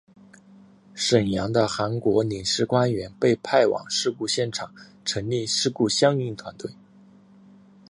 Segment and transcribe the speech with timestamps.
[0.95, 4.73] 沈阳的韩国领事官员被派往事故现场
[5.05, 6.71] 成立事故相应团队。